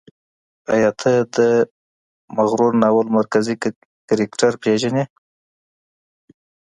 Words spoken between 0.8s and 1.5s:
ته د